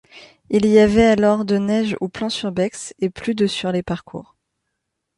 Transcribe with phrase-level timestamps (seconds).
[0.49, 4.35] Il y avait alors de neige aux Plans-sur-Bex et plus de sur les parcours.